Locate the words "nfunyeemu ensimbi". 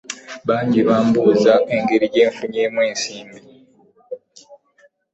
2.31-3.39